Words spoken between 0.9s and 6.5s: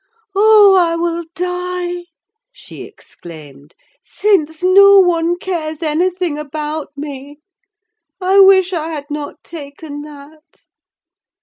will die," she exclaimed, "since no one cares anything